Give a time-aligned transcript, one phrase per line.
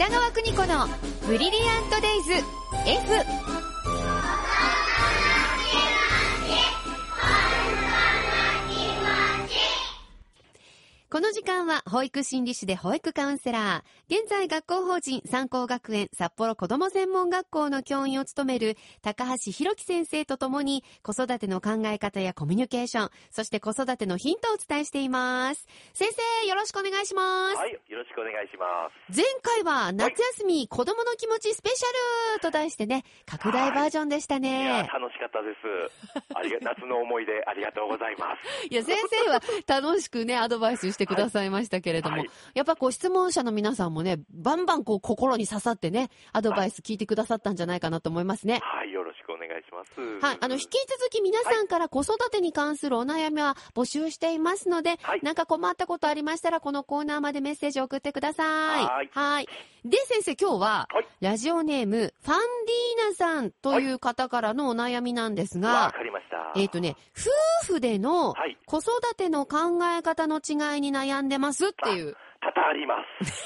[0.00, 0.88] 北川邦子の
[1.26, 2.32] ブリリアントデイズ
[2.86, 3.59] F
[11.12, 25.66] この時間は保育心理士で保育カウンセラー、現在学校法人三高学園札幌子ども専門学校の教員を務める高橋弘樹先生とともに子育ての考え方やコミュニケーション、そして子育てのヒントをお伝えしています。
[25.94, 27.56] 先生、よろしくお願いします。
[27.56, 29.16] はい、よろしくお願いします。
[29.16, 34.48] 前回は夏休み子供の気持ちスペシャルと題してね、拡大バージョンでしたいや
[34.84, 34.88] ね。
[34.94, 36.36] 楽しかったです。
[36.36, 38.66] ありが夏の思い出ありがとうございます。
[38.70, 42.30] いや、先生は楽しくね、アドバイスしてくださいましたけれども、はい。
[42.54, 48.60] やっぱこう質問者の皆さんもね、バンバンこう心に刺さってね、アドバイス聞いてくださったんじゃないかなと思いますね。
[48.62, 48.92] はい、
[49.60, 50.00] いします。
[50.24, 50.38] はい。
[50.40, 58.84] あの、引き続き皆さんから子育てに関するお悩みは募集していますので、はいなんか困ったことありましたら、このコーナーまでメッセージを送ってください。
[58.84, 59.48] はいはい。
[59.84, 66.58] で、先生、今日は、はいラジオネーム、ファンディーナさんという方からのお悩みなんですが、わかりました。
[66.58, 66.96] えっ、とね、
[67.66, 72.16] 夫婦でのはい子育ての考え方の違いに悩んでますっていう。
[72.54, 73.44] 多々あります。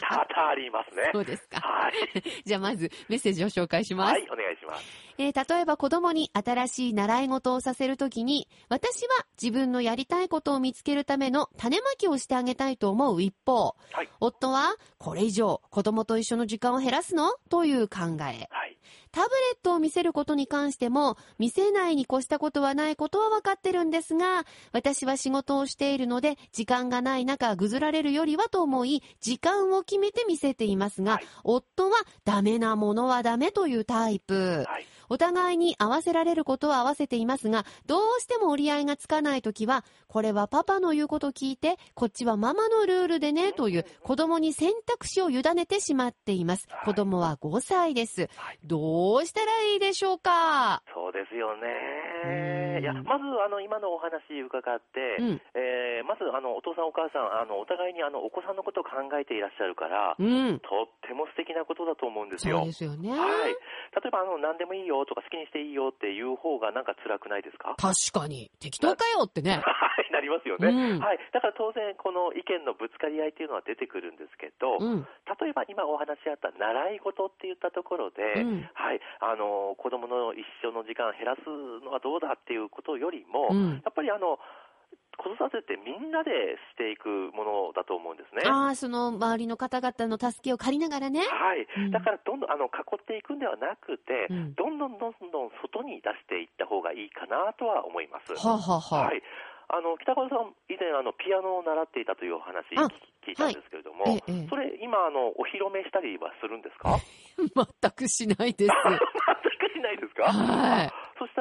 [0.00, 1.10] 多々ありますね。
[1.12, 1.60] そうですか。
[1.60, 1.92] はい。
[2.44, 4.12] じゃあまずメッセージを紹介します。
[4.12, 4.84] はい、お願いします。
[5.18, 14.08] えー例えば子供に新しい習い事をさせるときに、私は自分のやりたいことを見つけるための種まきをしてあげたいと思う一方、はい。
[14.20, 17.34] 夫はこれ以上子供と一緒の時間を減らすの？
[17.50, 18.48] という考え。
[18.50, 18.76] はい。
[19.12, 34.64] タブレットを見せることに関しても、見せないに越したことはないことは分かってるんですが、私は仕事をしているので、時間がない中、ぐずられるよりはと思い、時間を決めて見せていますが、はい夫はダメなものはダメというタイプ。
[34.68, 34.86] はい。
[35.10, 46.68] お互いに合わせられることは合わせていますが、どうしても折り合いがつかないときは、これはパパの言うことを聞いて、こっちはママのルールでね、という子供に選択肢を委ねてしまっています。
[46.84, 48.28] 子供は5歳です。
[48.64, 50.82] どうしたらいいでしょうか？
[50.94, 52.80] そうですようんね。
[52.80, 55.40] いや、まず、あの、今のお話伺って、うん。
[55.54, 60.58] えーまず、あの、お父さんお母さん、あの、お互いに、あの、お子さんのことを考えていらっしゃるから、うん。
[60.60, 62.72] とっても素敵なことだと思うんですよそうで。
[62.72, 63.10] すよね。
[63.12, 63.16] は
[63.48, 63.52] い。
[63.52, 63.56] 例
[64.06, 67.74] えば、あの、何でもいいよとか好きにしていいよっていう方がなんか辛くないですか？
[67.78, 68.50] 確かに。
[68.60, 69.60] 適当かよってね。
[69.64, 71.18] はい、なりますよね、うんはい。
[71.32, 75.06] だから当然、この意見のぶつかり合いっていうのは出てくるんですけど、うん。
[75.40, 81.42] 例えば今お話しあった習い事って言ったところで、うんはい、あの、子供の一緒の時間減らす
[81.84, 84.38] のはどうだっていうことよりも、うんやっぱりあの、
[85.20, 88.42] 子育てってみんなでしていくものだと思うんですね。
[88.48, 91.20] ああ、その周りの方々の助けを借りながらね。
[91.20, 91.90] はいうん。
[91.90, 98.32] だから、どんどん、あの、囲っていくんではなくて、うんどんどんどんどん外に出していった方がいいかなとは思います。
[98.34, 99.22] はあ、はあはあ、はい。
[99.68, 102.88] あの、北川さん、以前、あの、ピアノを習っていたというお話あ
[103.22, 106.96] 聞いたんですけれども、はいええそれ、今、あの、お披露目したりはするんですか？
[107.38, 108.72] 全くしないです。
[108.82, 108.98] 全
[109.68, 110.24] くしないですか？
[110.32, 110.90] はい。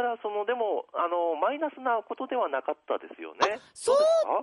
[0.09, 3.59] そしたら、その、でも、あの、マイナスなことではなかったですよね。
[3.73, 3.97] そう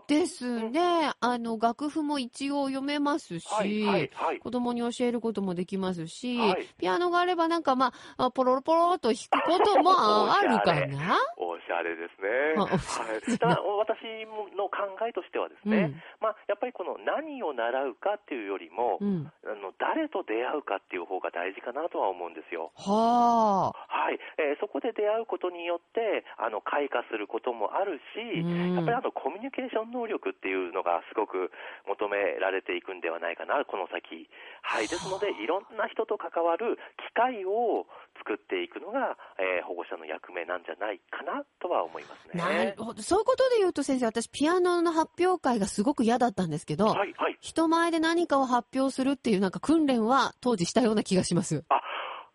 [0.07, 1.11] ですね。
[1.21, 4.39] あの、楽譜も一応読めますし、はい、はい、はい。
[4.39, 9.91] 子供に教えることもできますし、はいピアノがあればなんかまあ、ポロロポロと弾くことも
[10.33, 11.17] あるかな？
[11.37, 12.29] おしゃれですね。
[12.57, 13.39] あはい。
[13.39, 19.31] だから私の考えとしてはですね、うんまあ、やっぱりこの何を習うかっていうよりも、うん。
[19.45, 22.73] あの誰と出会うかっていう方が大事かなとは思うんですよ。
[22.77, 23.87] はあ。
[23.89, 31.51] はい、えーそこで出会うことによってあの開花することもあるし、うんやっぱりあのコミュニケーション能力っていうのがすごく
[31.87, 34.29] 求められていくんではないかな、この先。
[34.63, 36.77] はい、ですので、いろんな人と関わる
[37.09, 37.87] 機会を
[38.19, 42.35] 作っていくのが、えー保護者の役目なんじゃないかなとは思いますね。
[42.35, 43.03] なるほど。
[43.03, 47.39] そういうことで言うと先生、私ピアノの発表会がすごく嫌だったんですけど、はい、はい。
[47.41, 51.65] 人前で何かを発表するっていうなんか訓練は当時したような気がします。
[51.69, 51.81] あ、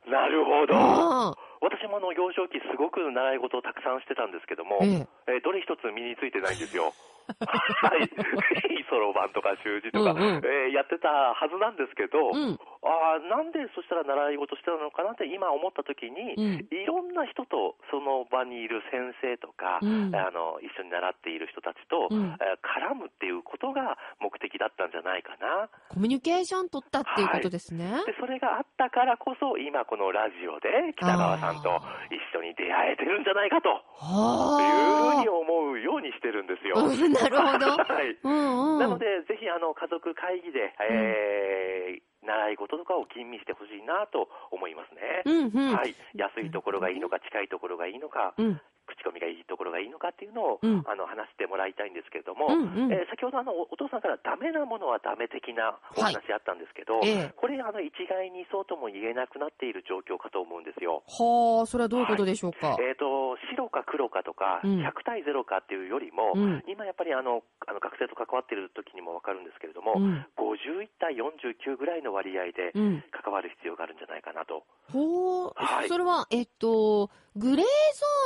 [0.10, 1.51] なるほど。
[1.62, 6.94] 私もあの幼少期すごく習い事をたくさんしてたんですけども、えええーどれ一つ身についてないんですよ。
[7.40, 8.10] はい。
[8.90, 12.56] そろばんとか習字とか、うんうんえーやってたはずなんですけど、うん。
[12.84, 25.68] ああ、なんでそしたら習い事してたのかなって今思った時に、うんいろんな人とその場にいる先生とか、うんあの一緒に習っている人たちと、うんえー絡むっていうことが目的だったんじゃないかな。
[25.90, 28.04] コミュニケーション取ったっていうことですね。
[28.06, 31.70] で、それがあったからこそ、今このラジオで北川さんと
[32.10, 33.70] 一緒に出会えてるんじゃないかと。
[33.70, 36.76] いうふうはに思うようにしてるんですよ。
[36.76, 37.80] なるほど。
[37.88, 38.18] はい。
[38.22, 38.80] うんうん。
[38.80, 45.24] なので、ぜひ、あの、家族会議で、えー習い事とかを吟味してほしいなと思いますね。
[45.26, 45.76] うんうん。
[45.76, 45.96] はい。
[46.14, 48.62] 安いところがいいのか、近いところがいいのか、うん。
[48.92, 50.84] 口コミがいいところがいいのかっていうのを、うん。
[50.86, 52.94] あの話してもらいたいんですけれども、うんうん。
[52.94, 57.34] えー先ほどあのおお父さんからダメなものはダメ的なお話あったんですけど、ええ。
[57.36, 61.04] これあの一概にそうとも言えなくなっている状況かと思うんですよ。
[61.08, 62.76] はあ、それはどういうことでしょうか？
[62.80, 64.82] えー、と白か黒かとか、うん。
[64.82, 66.64] 100対0かっていうよりも、うん。
[66.68, 70.26] 今やっぱりあのあの学生と関わっている時にも分かるんですけれども、うん。
[70.38, 73.04] 51対49ぐらいの割合でうん。
[73.12, 74.64] 関わる必要があるんじゃないかなと。
[74.92, 75.90] ほう、はい。
[75.90, 77.66] それは、えっと、グレー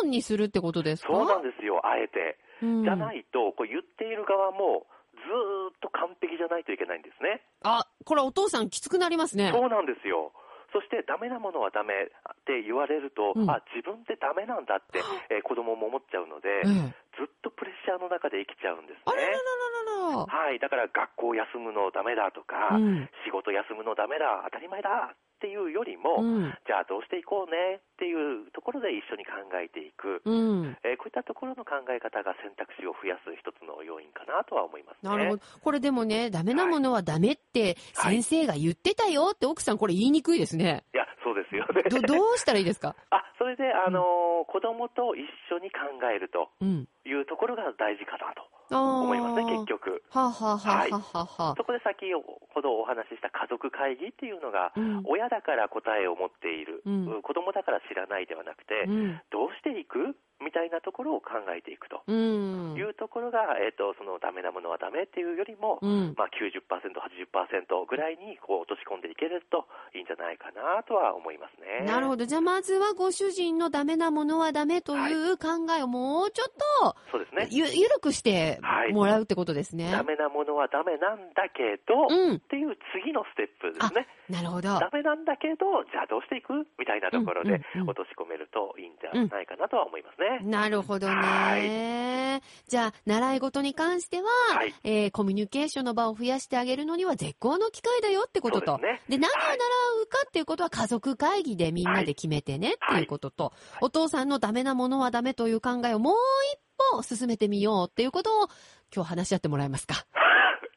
[0.06, 1.14] ンにするってことですか？
[1.14, 2.38] そうなんですよ、あえて。
[2.64, 7.44] うんじゃないと、こう言っている側も、ずーっと完璧じゃないといけないんですね。
[7.64, 9.52] あ、これお父さんきつくなりますね。
[9.52, 10.32] そうなんですよ。
[10.72, 15.00] そして、ダメなものはダメって言われると、うんあ、自分ってダメなんだって、
[15.30, 16.96] えー子供も思っちゃうので、ええ。
[17.16, 19.40] ずっとプレッシャーの中で生きちゃうんですあらららね。
[19.40, 20.28] ららら。
[20.28, 23.10] はい、だから学校休むのダメだとか、うん。
[23.24, 26.54] 仕事休むのダメだ、当たり前だっていうよりも、うん。
[26.66, 29.32] じゃあどうしていこうねっていうところで一緒に考
[29.62, 30.76] えていく、うん。
[30.84, 35.10] えーこういったところの考え方が選択肢を増やす一つの要因かなとは思いますね。
[35.10, 35.44] なるほど。
[35.62, 40.84] これでもね、ダメなものはダメって先生が言ってたよって奥さんこれ言いにくいですね。
[40.94, 41.84] いや、そうですよね。
[41.90, 42.96] ど、どうしたらいいですか？
[43.12, 45.80] あ、それで、あのー子供と一緒に考
[46.14, 46.88] えるとうん。
[47.06, 48.45] いうところが大事かなと。
[48.72, 49.66] 思いますね、結。
[49.66, 50.04] 局。
[50.10, 55.04] はあ、はあはあはあはあ、そこで先ほどお話しした家族会議っていうのが、うん。
[55.06, 59.22] 親だから答えを持っている、うん子供だから知らないではなくて、うん。
[59.32, 62.84] どうしていくみたいなところを考えていくとうんい。
[62.84, 66.14] うところが、えっ、と、そのダメなものはダメっていうよりも、うん。
[66.18, 66.60] まあ、90%、
[66.92, 71.86] 80%ぐらいにこう落とし込んでいけるといいんじゃないかなとは思いますね。
[71.86, 72.26] なるほど。
[72.26, 77.48] じゃあまずはご主人のダメなものはダメという考えをもうちょっとそうですね。
[77.52, 79.92] ゆ、ゆるくしてはいもらうってことですね。
[79.92, 84.08] ダメなものはダメなんだけど、うんっていう次のステップですね。
[84.30, 84.70] なるほど。
[84.80, 90.50] ダメなんだけど、じゃあどうしていくみたいなところでうんうんうん落とし込めるといいんじゃないかなとは思いますね。
[90.50, 92.42] なるほどはね。
[92.68, 98.78] じゃあ、習い事に関しては、はいえーコミュニケーションの場を増やしてあげるのには絶好の機会だよってことと。
[98.78, 99.58] ですねで、何を習はい
[100.04, 106.16] うかっていうことは家族会議でみんなで決めてねっていうことと、お父さんのダメなものはダメという考えをもう
[106.54, 106.60] 一
[106.94, 108.48] 歩進めてみようっていうことを
[108.94, 109.96] 今日話し合ってもらえますか？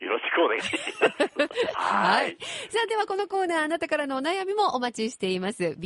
[0.01, 0.79] よろしくお願いしま
[1.11, 1.17] す。
[1.75, 2.37] はい。
[2.71, 5.77] さあ、ではこのコーナー、あなたからのお悩みもお待ちしています。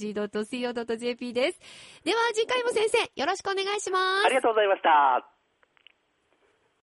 [0.00, 1.60] bd.air-g.co.jp です。
[2.04, 4.34] では、次回も先生、よろしくお願いしますあり。
[4.36, 5.39] がとうございました。